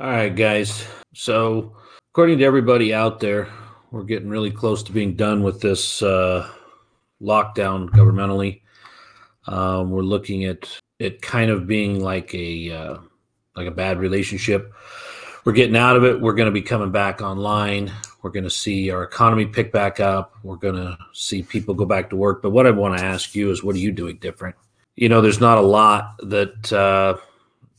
All 0.00 0.08
right, 0.08 0.28
guys. 0.28 0.86
So, 1.12 1.74
according 2.12 2.38
to 2.38 2.44
everybody 2.44 2.94
out 2.94 3.18
there, 3.18 3.48
we're 3.90 4.04
getting 4.04 4.28
really 4.28 4.52
close 4.52 4.84
to 4.84 4.92
being 4.92 5.16
done 5.16 5.42
with 5.42 5.60
this 5.60 6.04
uh, 6.04 6.48
lockdown 7.20 7.90
governmentally. 7.90 8.60
Um, 9.48 9.90
we're 9.90 10.02
looking 10.02 10.44
at 10.44 10.68
it 11.00 11.20
kind 11.20 11.50
of 11.50 11.66
being 11.66 12.00
like 12.00 12.32
a 12.32 12.70
uh, 12.70 12.98
like 13.56 13.66
a 13.66 13.72
bad 13.72 13.98
relationship. 13.98 14.72
We're 15.44 15.50
getting 15.50 15.76
out 15.76 15.96
of 15.96 16.04
it. 16.04 16.20
We're 16.20 16.34
going 16.34 16.46
to 16.46 16.52
be 16.52 16.62
coming 16.62 16.92
back 16.92 17.20
online. 17.20 17.90
We're 18.22 18.30
going 18.30 18.44
to 18.44 18.50
see 18.50 18.92
our 18.92 19.02
economy 19.02 19.46
pick 19.46 19.72
back 19.72 19.98
up. 19.98 20.36
We're 20.44 20.58
going 20.58 20.76
to 20.76 20.96
see 21.12 21.42
people 21.42 21.74
go 21.74 21.86
back 21.86 22.08
to 22.10 22.16
work. 22.16 22.40
But 22.40 22.50
what 22.50 22.68
I 22.68 22.70
want 22.70 22.96
to 22.96 23.04
ask 23.04 23.34
you 23.34 23.50
is, 23.50 23.64
what 23.64 23.74
are 23.74 23.80
you 23.80 23.90
doing 23.90 24.18
different? 24.18 24.54
You 24.94 25.08
know, 25.08 25.20
there's 25.20 25.40
not 25.40 25.58
a 25.58 25.62
lot 25.62 26.14
that 26.22 26.72
uh, 26.72 27.16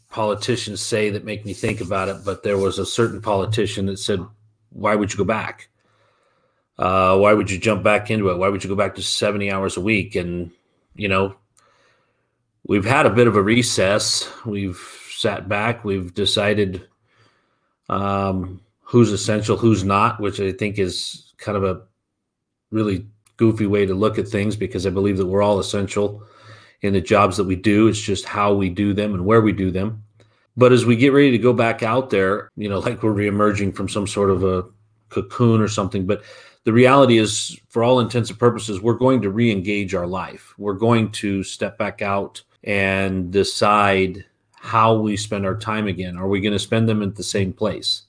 politicians 0.09 0.81
say 0.81 1.09
that 1.11 1.23
make 1.23 1.45
me 1.45 1.53
think 1.53 1.81
about 1.81 2.09
it, 2.09 2.17
but 2.25 2.43
there 2.43 2.57
was 2.57 2.79
a 2.79 2.85
certain 2.85 3.21
politician 3.21 3.85
that 3.87 3.99
said, 3.99 4.25
Why 4.71 4.95
would 4.95 5.11
you 5.11 5.17
go 5.17 5.23
back? 5.23 5.69
Uh, 6.77 7.17
why 7.17 7.33
would 7.33 7.51
you 7.51 7.57
jump 7.57 7.83
back 7.83 8.09
into 8.09 8.29
it? 8.29 8.37
Why 8.37 8.47
would 8.47 8.63
you 8.63 8.69
go 8.69 8.75
back 8.75 8.95
to 8.95 9.01
70 9.01 9.51
hours 9.51 9.75
a 9.75 9.81
week? 9.81 10.15
And, 10.15 10.51
you 10.95 11.09
know, 11.09 11.35
we've 12.65 12.85
had 12.85 13.05
a 13.05 13.09
bit 13.09 13.27
of 13.27 13.35
a 13.35 13.41
recess. 13.41 14.31
We've 14.45 14.79
sat 15.11 15.49
back. 15.49 15.83
We've 15.83 16.13
decided 16.13 16.87
um, 17.89 18.61
who's 18.81 19.11
essential, 19.11 19.57
who's 19.57 19.83
not, 19.83 20.21
which 20.21 20.39
I 20.39 20.53
think 20.53 20.79
is 20.79 21.33
kind 21.37 21.57
of 21.57 21.65
a 21.65 21.81
really 22.71 23.05
goofy 23.35 23.65
way 23.65 23.85
to 23.85 23.93
look 23.93 24.17
at 24.17 24.27
things 24.27 24.55
because 24.55 24.87
I 24.87 24.89
believe 24.89 25.17
that 25.17 25.25
we're 25.25 25.41
all 25.41 25.59
essential 25.59 26.23
in 26.81 26.93
the 26.93 27.01
jobs 27.01 27.37
that 27.37 27.43
we 27.43 27.55
do. 27.55 27.87
It's 27.87 27.99
just 27.99 28.25
how 28.25 28.53
we 28.53 28.69
do 28.69 28.93
them 28.93 29.13
and 29.13 29.25
where 29.25 29.41
we 29.41 29.51
do 29.51 29.71
them. 29.71 30.03
But 30.57 30.73
as 30.73 30.85
we 30.85 30.95
get 30.95 31.13
ready 31.13 31.31
to 31.31 31.37
go 31.37 31.53
back 31.53 31.83
out 31.83 32.09
there, 32.09 32.49
you 32.55 32.69
know, 32.69 32.79
like 32.87 33.03
we're 33.03 33.13
reemerging 33.13 33.75
from 33.75 33.89
some 33.89 34.07
sort 34.07 34.29
of 34.29 34.43
a 34.43 34.65
cocoon 35.09 35.61
or 35.61 35.67
something. 35.67 36.05
But 36.05 36.23
the 36.65 36.73
reality 36.73 37.17
is, 37.17 37.59
for 37.69 37.83
all 37.83 37.99
intents 37.99 38.29
and 38.29 38.37
purposes, 38.37 38.81
we're 38.81 38.93
going 38.93 39.21
to 39.21 39.29
re 39.29 39.51
engage 39.51 39.95
our 39.95 40.07
life. 40.07 40.53
We're 40.57 40.73
going 40.73 41.11
to 41.13 41.43
step 41.43 41.77
back 41.77 42.01
out 42.01 42.43
and 42.63 43.31
decide 43.31 44.25
how 44.55 44.93
we 44.95 45.15
spend 45.15 45.45
our 45.45 45.55
time 45.55 45.87
again. 45.87 46.17
Are 46.17 46.27
we 46.27 46.41
going 46.41 46.53
to 46.53 46.59
spend 46.59 46.89
them 46.89 47.01
at 47.01 47.15
the 47.15 47.23
same 47.23 47.53
place? 47.53 48.03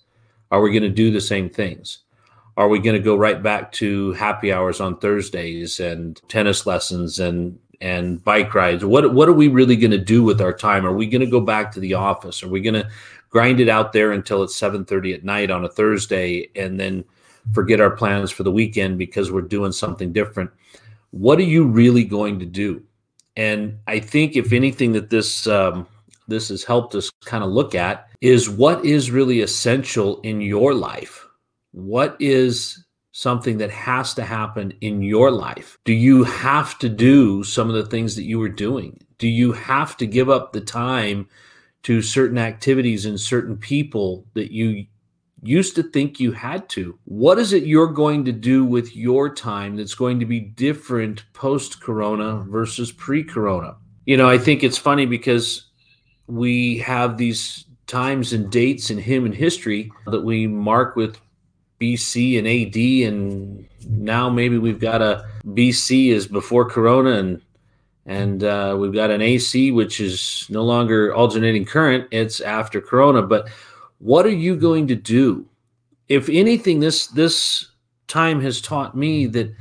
Are 0.50 0.60
we 0.60 0.72
going 0.72 0.82
to 0.82 0.88
do 0.88 1.12
the 1.12 1.20
same 1.20 1.48
things? 1.48 1.98
Are 2.56 2.68
we 2.68 2.80
going 2.80 2.96
to 2.96 3.02
go 3.02 3.16
right 3.16 3.40
back 3.40 3.70
to 3.72 4.12
happy 4.12 4.52
hours 4.52 4.80
on 4.80 4.98
Thursdays 4.98 5.78
and 5.78 6.20
tennis 6.28 6.66
lessons 6.66 7.20
and 7.20 7.58
and 7.80 8.22
bike 8.22 8.54
rides. 8.54 8.84
What 8.84 9.14
what 9.14 9.28
are 9.28 9.34
we 9.34 9.48
really 9.48 9.76
going 9.76 9.90
to 9.90 9.98
do 9.98 10.22
with 10.22 10.40
our 10.40 10.52
time? 10.52 10.86
Are 10.86 10.92
we 10.92 11.06
going 11.06 11.20
to 11.20 11.26
go 11.26 11.40
back 11.40 11.72
to 11.72 11.80
the 11.80 11.94
office? 11.94 12.42
Are 12.42 12.48
we 12.48 12.60
going 12.60 12.74
to 12.74 12.88
grind 13.30 13.60
it 13.60 13.68
out 13.68 13.92
there 13.92 14.12
until 14.12 14.42
it's 14.42 14.58
7:30 14.58 15.14
at 15.14 15.24
night 15.24 15.50
on 15.50 15.64
a 15.64 15.68
Thursday 15.68 16.48
and 16.54 16.78
then 16.78 17.04
forget 17.52 17.80
our 17.80 17.90
plans 17.90 18.30
for 18.30 18.42
the 18.42 18.52
weekend 18.52 18.98
because 18.98 19.32
we're 19.32 19.40
doing 19.40 19.72
something 19.72 20.12
different? 20.12 20.50
What 21.10 21.38
are 21.38 21.44
you 21.44 21.66
really 21.66 22.04
going 22.04 22.38
to 22.38 22.46
do? 22.46 22.82
And 23.36 23.78
I 23.86 24.00
think 24.00 24.36
if 24.36 24.52
anything 24.52 24.92
that 24.92 25.10
this 25.10 25.46
um, 25.46 25.86
this 26.28 26.48
has 26.48 26.64
helped 26.64 26.94
us 26.94 27.10
kind 27.24 27.44
of 27.44 27.50
look 27.50 27.74
at 27.74 28.08
is 28.20 28.48
what 28.48 28.84
is 28.84 29.10
really 29.10 29.40
essential 29.40 30.20
in 30.20 30.40
your 30.40 30.74
life. 30.74 31.26
What 31.72 32.16
is 32.20 32.84
something 33.12 33.58
that 33.58 33.70
has 33.70 34.14
to 34.14 34.24
happen 34.24 34.72
in 34.80 35.02
your 35.02 35.30
life? 35.30 35.78
Do 35.84 35.92
you 35.92 36.24
have 36.24 36.78
to 36.78 36.88
do 36.88 37.42
some 37.44 37.68
of 37.68 37.74
the 37.74 37.86
things 37.86 38.16
that 38.16 38.24
you 38.24 38.38
were 38.38 38.48
doing? 38.48 39.00
Do 39.18 39.28
you 39.28 39.52
have 39.52 39.96
to 39.98 40.06
give 40.06 40.30
up 40.30 40.52
the 40.52 40.60
time 40.60 41.28
to 41.82 42.02
certain 42.02 42.38
activities 42.38 43.06
and 43.06 43.18
certain 43.18 43.56
people 43.56 44.26
that 44.34 44.52
you 44.52 44.86
used 45.42 45.74
to 45.76 45.82
think 45.82 46.20
you 46.20 46.32
had 46.32 46.68
to? 46.70 46.98
What 47.04 47.38
is 47.38 47.52
it 47.52 47.64
you're 47.64 47.86
going 47.86 48.24
to 48.26 48.32
do 48.32 48.64
with 48.64 48.94
your 48.94 49.32
time 49.32 49.76
that's 49.76 49.94
going 49.94 50.20
to 50.20 50.26
be 50.26 50.40
different 50.40 51.24
post 51.32 51.82
corona 51.82 52.44
versus 52.48 52.92
pre 52.92 53.24
corona? 53.24 53.76
You 54.06 54.16
know, 54.16 54.28
I 54.28 54.38
think 54.38 54.62
it's 54.62 54.78
funny 54.78 55.06
because 55.06 55.66
we 56.26 56.78
have 56.78 57.16
these 57.16 57.64
times 57.86 58.32
and 58.32 58.50
dates 58.50 58.90
in 58.90 58.98
human 58.98 59.32
history 59.32 59.90
that 60.06 60.20
we 60.20 60.46
mark 60.46 60.96
with 60.96 61.18
BC 61.80 62.38
and 62.38 62.46
AD, 62.46 63.08
and 63.12 63.66
now 63.88 64.28
maybe 64.28 64.58
we've 64.58 64.78
got 64.80 65.00
a 65.00 65.26
BC 65.48 66.10
is 66.10 66.26
before 66.26 66.68
Corona, 66.68 67.12
and 67.12 67.42
and 68.06 68.44
uh, 68.44 68.76
we've 68.78 68.92
got 68.92 69.10
an 69.10 69.22
AC 69.22 69.72
which 69.72 70.00
is 70.00 70.46
no 70.50 70.62
longer 70.62 71.14
alternating 71.14 71.64
current; 71.64 72.06
it's 72.10 72.40
after 72.40 72.80
Corona. 72.80 73.22
But 73.22 73.48
what 73.98 74.26
are 74.26 74.28
you 74.28 74.56
going 74.56 74.88
to 74.88 74.94
do? 74.94 75.46
If 76.08 76.28
anything, 76.28 76.80
this 76.80 77.06
this 77.08 77.70
time 78.08 78.40
has 78.40 78.60
taught 78.60 78.96
me 78.96 79.26
that 79.26 79.54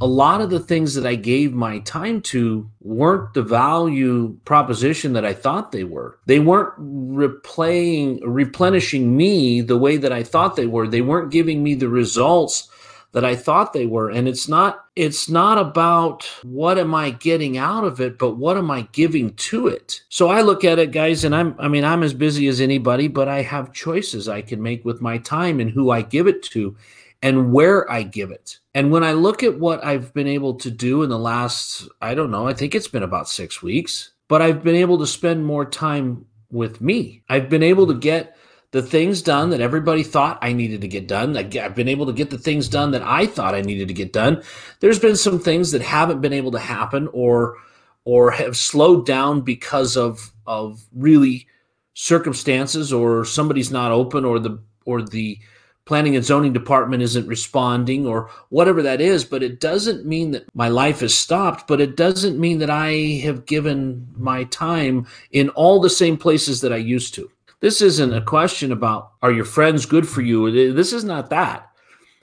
a 0.00 0.06
lot 0.06 0.40
of 0.40 0.50
the 0.50 0.60
things 0.60 0.94
that 0.94 1.06
I 1.06 1.14
gave 1.14 1.54
my 1.54 1.78
time 1.80 2.20
to 2.22 2.68
weren't 2.80 3.32
the 3.34 3.42
value 3.42 4.36
proposition 4.44 5.14
that 5.14 5.24
I 5.24 5.32
thought 5.32 5.72
they 5.72 5.84
were. 5.84 6.18
They 6.26 6.38
weren't 6.38 6.74
replaying, 6.78 8.20
replenishing 8.22 9.16
me 9.16 9.62
the 9.62 9.78
way 9.78 9.96
that 9.96 10.12
I 10.12 10.22
thought 10.22 10.56
they 10.56 10.66
were. 10.66 10.86
They 10.86 11.00
weren't 11.00 11.32
giving 11.32 11.62
me 11.62 11.74
the 11.74 11.88
results 11.88 12.68
that 13.12 13.24
I 13.24 13.34
thought 13.34 13.72
they 13.72 13.86
were. 13.86 14.10
And 14.10 14.28
it's 14.28 14.46
not, 14.46 14.84
it's 14.94 15.30
not 15.30 15.56
about 15.56 16.28
what 16.42 16.76
am 16.76 16.94
I 16.94 17.10
getting 17.10 17.56
out 17.56 17.84
of 17.84 17.98
it, 17.98 18.18
but 18.18 18.36
what 18.36 18.58
am 18.58 18.70
I 18.70 18.82
giving 18.92 19.32
to 19.34 19.68
it? 19.68 20.02
So 20.10 20.28
I 20.28 20.42
look 20.42 20.64
at 20.64 20.78
it, 20.78 20.90
guys, 20.90 21.24
and 21.24 21.34
I'm, 21.34 21.54
I 21.58 21.68
mean, 21.68 21.84
I'm 21.84 22.02
as 22.02 22.12
busy 22.12 22.46
as 22.48 22.60
anybody, 22.60 23.08
but 23.08 23.28
I 23.28 23.40
have 23.40 23.72
choices 23.72 24.28
I 24.28 24.42
can 24.42 24.62
make 24.62 24.84
with 24.84 25.00
my 25.00 25.16
time 25.16 25.60
and 25.60 25.70
who 25.70 25.90
I 25.90 26.02
give 26.02 26.26
it 26.26 26.42
to 26.44 26.76
and 27.26 27.52
where 27.52 27.90
I 27.90 28.04
give 28.04 28.30
it. 28.30 28.60
And 28.72 28.92
when 28.92 29.02
I 29.02 29.12
look 29.12 29.42
at 29.42 29.58
what 29.58 29.84
I've 29.84 30.14
been 30.14 30.28
able 30.28 30.54
to 30.58 30.70
do 30.70 31.02
in 31.02 31.10
the 31.10 31.18
last, 31.18 31.88
I 32.00 32.14
don't 32.14 32.30
know, 32.30 32.46
I 32.46 32.54
think 32.54 32.72
it's 32.72 32.86
been 32.86 33.02
about 33.02 33.28
six 33.28 33.60
weeks, 33.60 34.12
but 34.28 34.40
I've 34.40 34.62
been 34.62 34.76
able 34.76 34.98
to 34.98 35.08
spend 35.08 35.44
more 35.44 35.64
time 35.64 36.26
with 36.52 36.80
me. 36.80 37.24
I've 37.28 37.48
been 37.48 37.64
able 37.64 37.88
to 37.88 37.94
mm-hmm. 37.94 38.00
get 38.00 38.36
the 38.70 38.80
things 38.80 39.22
done 39.22 39.50
that 39.50 39.60
everybody 39.60 40.04
thought 40.04 40.38
I 40.40 40.52
needed 40.52 40.82
to 40.82 40.88
get 40.88 41.08
done. 41.08 41.36
I've 41.36 41.74
been 41.74 41.88
able 41.88 42.06
to 42.06 42.12
get 42.12 42.30
the 42.30 42.38
things 42.38 42.68
done 42.68 42.92
that 42.92 43.02
I 43.02 43.26
thought 43.26 43.56
I 43.56 43.60
needed 43.60 43.88
to 43.88 43.94
get 43.94 44.12
done. 44.12 44.44
There's 44.78 45.00
been 45.00 45.16
some 45.16 45.40
things 45.40 45.72
that 45.72 45.82
haven't 45.82 46.20
been 46.20 46.32
able 46.32 46.52
to 46.52 46.60
happen 46.60 47.08
or 47.12 47.56
or 48.04 48.30
have 48.30 48.56
slowed 48.56 49.04
down 49.04 49.40
because 49.40 49.96
of 49.96 50.32
of 50.46 50.84
really 50.94 51.48
circumstances 51.94 52.92
or 52.92 53.24
somebody's 53.24 53.72
not 53.72 53.90
open 53.90 54.24
or 54.24 54.38
the 54.38 54.62
or 54.84 55.02
the 55.02 55.40
planning 55.86 56.14
and 56.16 56.24
zoning 56.24 56.52
department 56.52 57.02
isn't 57.02 57.26
responding 57.26 58.06
or 58.06 58.28
whatever 58.50 58.82
that 58.82 59.00
is 59.00 59.24
but 59.24 59.42
it 59.42 59.60
doesn't 59.60 60.04
mean 60.04 60.32
that 60.32 60.44
my 60.54 60.68
life 60.68 61.00
has 61.00 61.14
stopped 61.14 61.66
but 61.66 61.80
it 61.80 61.96
doesn't 61.96 62.38
mean 62.38 62.58
that 62.58 62.70
i 62.70 62.92
have 63.22 63.46
given 63.46 64.06
my 64.16 64.44
time 64.44 65.06
in 65.32 65.48
all 65.50 65.80
the 65.80 65.88
same 65.88 66.16
places 66.16 66.60
that 66.60 66.72
i 66.72 66.76
used 66.76 67.14
to. 67.14 67.30
This 67.60 67.80
isn't 67.80 68.12
a 68.12 68.20
question 68.20 68.70
about 68.70 69.12
are 69.22 69.32
your 69.32 69.44
friends 69.44 69.86
good 69.86 70.06
for 70.06 70.20
you? 70.20 70.72
This 70.74 70.92
is 70.92 71.04
not 71.04 71.30
that. 71.30 71.70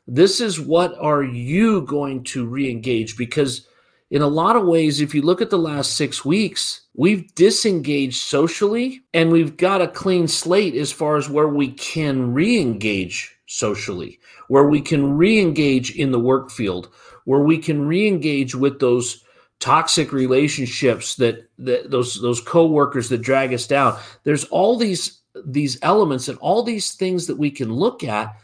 This 0.07 0.39
is 0.39 0.59
what 0.59 0.95
are 0.99 1.23
you 1.23 1.81
going 1.81 2.23
to 2.25 2.45
re-engage? 2.45 3.17
Because 3.17 3.67
in 4.11 4.21
a 4.21 4.27
lot 4.27 4.55
of 4.55 4.65
ways 4.67 5.01
if 5.01 5.15
you 5.15 5.21
look 5.23 5.41
at 5.41 5.49
the 5.49 5.57
last 5.57 5.97
six 5.97 6.23
weeks 6.23 6.81
we've 6.93 7.33
disengaged 7.33 8.17
socially 8.17 9.01
and 9.13 9.31
we've 9.31 9.57
got 9.57 9.81
a 9.81 9.87
clean 9.87 10.27
slate 10.27 10.75
as 10.75 10.91
far 10.91 11.17
as 11.17 11.29
where 11.29 11.47
we 11.47 11.71
can 11.71 12.31
re-engage 12.33 13.32
socially, 13.53 14.19
where 14.47 14.67
we 14.67 14.81
can 14.81 15.15
re 15.15 15.39
engage 15.39 15.95
in 15.95 16.11
the 16.11 16.19
work 16.19 16.49
field, 16.49 16.89
where 17.25 17.41
we 17.41 17.57
can 17.57 17.85
re 17.87 18.07
engage 18.07 18.55
with 18.55 18.79
those 18.79 19.23
toxic 19.59 20.11
relationships 20.11 21.15
that, 21.15 21.49
that 21.57 21.89
those 21.89 22.21
those 22.21 22.41
co-workers 22.41 23.09
that 23.09 23.19
drag 23.19 23.53
us 23.53 23.67
down. 23.67 23.97
There's 24.23 24.43
all 24.45 24.77
these 24.77 25.21
these 25.45 25.77
elements 25.81 26.27
and 26.27 26.37
all 26.39 26.63
these 26.63 26.93
things 26.93 27.27
that 27.27 27.37
we 27.37 27.51
can 27.51 27.73
look 27.73 28.03
at 28.03 28.35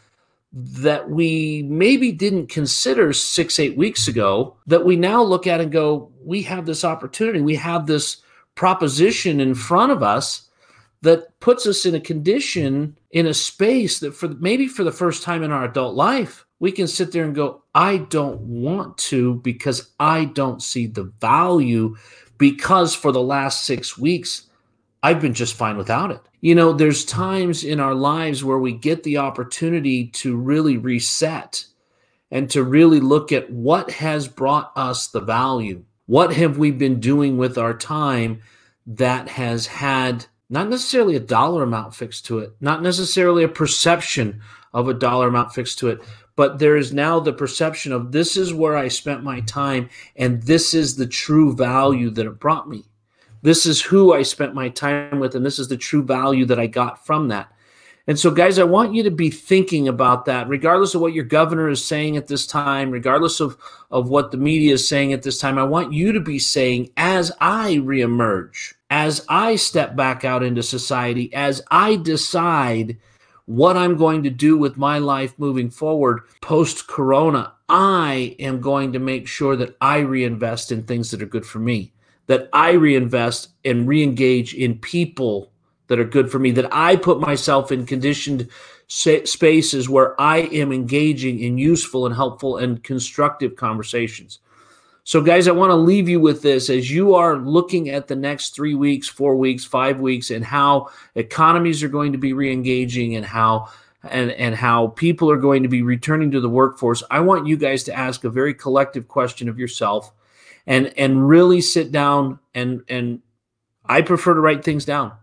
that 0.52 1.08
we 1.08 1.62
maybe 1.68 2.10
didn't 2.10 2.48
consider 2.48 3.12
six 3.12 3.58
eight 3.58 3.76
weeks 3.76 4.08
ago 4.08 4.56
that 4.66 4.84
we 4.84 4.96
now 4.96 5.22
look 5.22 5.46
at 5.46 5.60
and 5.60 5.70
go 5.70 6.10
we 6.24 6.42
have 6.42 6.66
this 6.66 6.84
opportunity. 6.84 7.40
We 7.40 7.56
have 7.56 7.86
this 7.86 8.18
proposition 8.54 9.40
in 9.40 9.54
front 9.54 9.92
of 9.92 10.02
us 10.02 10.49
that 11.02 11.38
puts 11.40 11.66
us 11.66 11.86
in 11.86 11.94
a 11.94 12.00
condition 12.00 12.96
in 13.10 13.26
a 13.26 13.34
space 13.34 14.00
that 14.00 14.14
for 14.14 14.28
maybe 14.28 14.66
for 14.66 14.84
the 14.84 14.92
first 14.92 15.22
time 15.22 15.42
in 15.42 15.52
our 15.52 15.64
adult 15.64 15.94
life 15.94 16.46
we 16.58 16.70
can 16.70 16.86
sit 16.86 17.12
there 17.12 17.24
and 17.24 17.34
go 17.34 17.62
i 17.74 17.96
don't 17.96 18.40
want 18.40 18.96
to 18.98 19.36
because 19.36 19.92
i 19.98 20.24
don't 20.24 20.62
see 20.62 20.86
the 20.86 21.04
value 21.20 21.96
because 22.38 22.94
for 22.94 23.12
the 23.12 23.22
last 23.22 23.64
6 23.64 23.96
weeks 23.98 24.48
i've 25.02 25.20
been 25.20 25.34
just 25.34 25.54
fine 25.54 25.76
without 25.76 26.10
it. 26.10 26.20
You 26.42 26.54
know 26.54 26.72
there's 26.72 27.04
times 27.04 27.64
in 27.64 27.80
our 27.80 27.94
lives 27.94 28.44
where 28.44 28.58
we 28.58 28.72
get 28.72 29.02
the 29.02 29.18
opportunity 29.18 30.06
to 30.08 30.36
really 30.36 30.76
reset 30.76 31.64
and 32.30 32.48
to 32.50 32.62
really 32.62 33.00
look 33.00 33.32
at 33.32 33.50
what 33.50 33.90
has 33.90 34.28
brought 34.28 34.72
us 34.76 35.08
the 35.08 35.20
value. 35.20 35.84
What 36.06 36.32
have 36.34 36.58
we 36.58 36.70
been 36.70 37.00
doing 37.00 37.36
with 37.36 37.58
our 37.58 37.74
time 37.76 38.42
that 38.86 39.28
has 39.28 39.66
had 39.66 40.26
not 40.50 40.68
necessarily 40.68 41.16
a 41.16 41.20
dollar 41.20 41.62
amount 41.62 41.94
fixed 41.94 42.26
to 42.26 42.40
it, 42.40 42.52
not 42.60 42.82
necessarily 42.82 43.44
a 43.44 43.48
perception 43.48 44.40
of 44.74 44.88
a 44.88 44.94
dollar 44.94 45.28
amount 45.28 45.54
fixed 45.54 45.78
to 45.78 45.88
it, 45.88 46.00
but 46.36 46.58
there 46.58 46.76
is 46.76 46.92
now 46.92 47.20
the 47.20 47.32
perception 47.32 47.92
of 47.92 48.12
this 48.12 48.36
is 48.36 48.52
where 48.52 48.76
I 48.76 48.88
spent 48.88 49.22
my 49.22 49.40
time 49.40 49.88
and 50.16 50.42
this 50.42 50.74
is 50.74 50.96
the 50.96 51.06
true 51.06 51.54
value 51.54 52.10
that 52.10 52.26
it 52.26 52.40
brought 52.40 52.68
me. 52.68 52.84
This 53.42 53.64
is 53.64 53.80
who 53.80 54.12
I 54.12 54.22
spent 54.22 54.54
my 54.54 54.68
time 54.68 55.18
with, 55.18 55.34
and 55.34 55.46
this 55.46 55.58
is 55.58 55.68
the 55.68 55.76
true 55.76 56.02
value 56.02 56.44
that 56.46 56.60
I 56.60 56.66
got 56.66 57.06
from 57.06 57.28
that. 57.28 57.50
And 58.06 58.18
so, 58.18 58.30
guys, 58.30 58.58
I 58.58 58.64
want 58.64 58.94
you 58.94 59.02
to 59.02 59.10
be 59.10 59.30
thinking 59.30 59.86
about 59.86 60.24
that, 60.24 60.48
regardless 60.48 60.94
of 60.94 61.00
what 61.00 61.12
your 61.12 61.24
governor 61.24 61.68
is 61.68 61.84
saying 61.84 62.16
at 62.16 62.28
this 62.28 62.46
time, 62.46 62.90
regardless 62.90 63.40
of, 63.40 63.56
of 63.90 64.08
what 64.08 64.30
the 64.30 64.36
media 64.36 64.74
is 64.74 64.88
saying 64.88 65.12
at 65.12 65.22
this 65.22 65.38
time. 65.38 65.58
I 65.58 65.64
want 65.64 65.92
you 65.92 66.12
to 66.12 66.20
be 66.20 66.38
saying, 66.38 66.90
as 66.96 67.30
I 67.40 67.74
reemerge, 67.74 68.74
as 68.88 69.24
I 69.28 69.56
step 69.56 69.94
back 69.96 70.24
out 70.24 70.42
into 70.42 70.62
society, 70.62 71.32
as 71.34 71.62
I 71.70 71.96
decide 71.96 72.96
what 73.46 73.76
I'm 73.76 73.96
going 73.96 74.22
to 74.22 74.30
do 74.30 74.56
with 74.56 74.76
my 74.76 74.98
life 74.98 75.38
moving 75.38 75.70
forward 75.70 76.20
post 76.40 76.86
corona, 76.86 77.52
I 77.68 78.34
am 78.38 78.60
going 78.60 78.92
to 78.94 78.98
make 78.98 79.28
sure 79.28 79.56
that 79.56 79.76
I 79.80 79.98
reinvest 79.98 80.72
in 80.72 80.84
things 80.84 81.10
that 81.10 81.22
are 81.22 81.26
good 81.26 81.46
for 81.46 81.58
me, 81.58 81.92
that 82.26 82.48
I 82.52 82.72
reinvest 82.72 83.50
and 83.64 83.86
re-engage 83.86 84.54
in 84.54 84.78
people 84.78 85.52
that 85.90 85.98
are 85.98 86.04
good 86.04 86.30
for 86.30 86.38
me, 86.38 86.52
that 86.52 86.72
I 86.72 86.94
put 86.94 87.18
myself 87.18 87.72
in 87.72 87.84
conditioned 87.84 88.48
spaces 88.86 89.88
where 89.88 90.18
I 90.20 90.38
am 90.38 90.70
engaging 90.70 91.40
in 91.40 91.58
useful 91.58 92.06
and 92.06 92.14
helpful 92.14 92.58
and 92.58 92.82
constructive 92.84 93.56
conversations. 93.56 94.38
So, 95.02 95.20
guys, 95.20 95.48
I 95.48 95.50
want 95.50 95.70
to 95.70 95.74
leave 95.74 96.08
you 96.08 96.20
with 96.20 96.42
this 96.42 96.70
as 96.70 96.92
you 96.92 97.16
are 97.16 97.38
looking 97.38 97.88
at 97.88 98.06
the 98.06 98.14
next 98.14 98.54
three 98.54 98.76
weeks, 98.76 99.08
four 99.08 99.34
weeks, 99.34 99.64
five 99.64 99.98
weeks, 99.98 100.30
and 100.30 100.44
how 100.44 100.90
economies 101.16 101.82
are 101.82 101.88
going 101.88 102.12
to 102.12 102.18
be 102.18 102.34
re-engaging 102.34 103.16
and 103.16 103.26
how 103.26 103.68
and, 104.04 104.30
and 104.30 104.54
how 104.54 104.88
people 104.88 105.28
are 105.28 105.38
going 105.38 105.64
to 105.64 105.68
be 105.68 105.82
returning 105.82 106.30
to 106.30 106.40
the 106.40 106.48
workforce. 106.48 107.02
I 107.10 107.18
want 107.18 107.48
you 107.48 107.56
guys 107.56 107.82
to 107.84 107.92
ask 107.92 108.22
a 108.22 108.30
very 108.30 108.54
collective 108.54 109.08
question 109.08 109.48
of 109.48 109.58
yourself 109.58 110.12
and 110.68 110.92
and 110.96 111.28
really 111.28 111.60
sit 111.60 111.90
down 111.90 112.38
and 112.54 112.84
and 112.88 113.22
I 113.84 114.02
prefer 114.02 114.34
to 114.34 114.40
write 114.40 114.62
things 114.62 114.84
down 114.84 115.14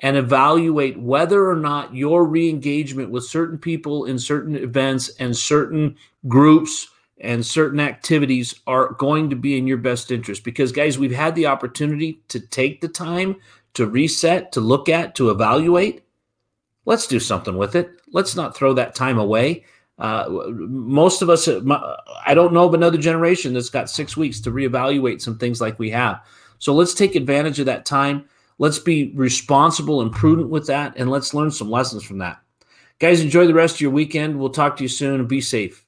and 0.00 0.16
evaluate 0.16 0.98
whether 0.98 1.48
or 1.48 1.56
not 1.56 1.94
your 1.94 2.24
re-engagement 2.24 3.10
with 3.10 3.24
certain 3.24 3.58
people 3.58 4.04
in 4.04 4.18
certain 4.18 4.54
events 4.54 5.08
and 5.18 5.36
certain 5.36 5.96
groups 6.28 6.88
and 7.20 7.44
certain 7.44 7.80
activities 7.80 8.54
are 8.66 8.92
going 8.94 9.28
to 9.30 9.36
be 9.36 9.58
in 9.58 9.66
your 9.66 9.76
best 9.76 10.10
interest. 10.12 10.44
Because 10.44 10.70
guys 10.70 10.98
we've 10.98 11.14
had 11.14 11.34
the 11.34 11.46
opportunity 11.46 12.22
to 12.28 12.38
take 12.38 12.80
the 12.80 12.88
time 12.88 13.36
to 13.74 13.86
reset 13.86 14.52
to 14.52 14.60
look 14.60 14.88
at 14.88 15.14
to 15.16 15.30
evaluate. 15.30 16.04
Let's 16.84 17.06
do 17.06 17.20
something 17.20 17.56
with 17.56 17.74
it. 17.74 17.90
Let's 18.12 18.36
not 18.36 18.56
throw 18.56 18.72
that 18.74 18.94
time 18.94 19.18
away. 19.18 19.64
Uh, 19.98 20.26
most 20.52 21.22
of 21.22 21.28
us 21.28 21.48
i 21.48 22.32
don't 22.32 22.52
know 22.52 22.66
of 22.66 22.72
another 22.72 22.98
generation 22.98 23.52
that's 23.52 23.68
got 23.68 23.90
six 23.90 24.16
weeks 24.16 24.40
to 24.40 24.52
reevaluate 24.52 25.20
some 25.20 25.36
things 25.36 25.60
like 25.60 25.76
we 25.78 25.90
have. 25.90 26.24
So 26.58 26.72
let's 26.72 26.94
take 26.94 27.16
advantage 27.16 27.58
of 27.58 27.66
that 27.66 27.84
time 27.84 28.24
Let's 28.58 28.78
be 28.78 29.12
responsible 29.14 30.00
and 30.00 30.12
prudent 30.12 30.50
with 30.50 30.66
that, 30.66 30.94
and 30.96 31.10
let's 31.10 31.32
learn 31.32 31.50
some 31.50 31.70
lessons 31.70 32.02
from 32.02 32.18
that. 32.18 32.40
Guys, 32.98 33.20
enjoy 33.20 33.46
the 33.46 33.54
rest 33.54 33.76
of 33.76 33.80
your 33.80 33.92
weekend. 33.92 34.38
We'll 34.38 34.50
talk 34.50 34.76
to 34.76 34.82
you 34.82 34.88
soon 34.88 35.24
be 35.26 35.40
safe. 35.40 35.84